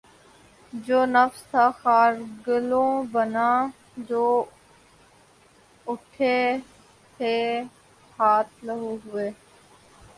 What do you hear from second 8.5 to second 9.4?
لہو ہوئے